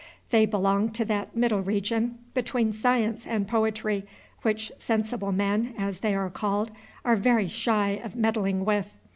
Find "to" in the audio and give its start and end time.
0.93-1.05